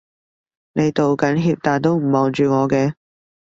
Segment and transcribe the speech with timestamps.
[0.73, 2.95] 你道緊歉但都唔望住我嘅